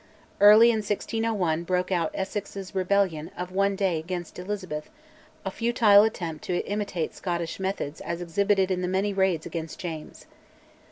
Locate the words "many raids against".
8.87-9.77